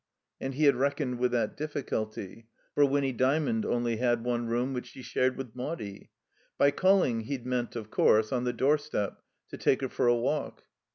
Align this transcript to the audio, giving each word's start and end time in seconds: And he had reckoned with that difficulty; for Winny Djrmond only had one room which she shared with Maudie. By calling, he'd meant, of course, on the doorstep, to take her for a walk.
And 0.39 0.55
he 0.55 0.63
had 0.63 0.77
reckoned 0.77 1.19
with 1.19 1.29
that 1.33 1.55
difficulty; 1.55 2.47
for 2.73 2.83
Winny 2.85 3.13
Djrmond 3.13 3.65
only 3.65 3.97
had 3.97 4.23
one 4.23 4.47
room 4.47 4.73
which 4.73 4.87
she 4.87 5.03
shared 5.03 5.37
with 5.37 5.55
Maudie. 5.55 6.09
By 6.57 6.71
calling, 6.71 7.19
he'd 7.21 7.45
meant, 7.45 7.75
of 7.75 7.91
course, 7.91 8.31
on 8.31 8.43
the 8.43 8.51
doorstep, 8.51 9.21
to 9.49 9.57
take 9.57 9.81
her 9.81 9.89
for 9.89 10.07
a 10.07 10.15
walk. 10.17 10.63